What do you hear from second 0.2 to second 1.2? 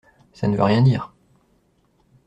Ça ne veut rien dire.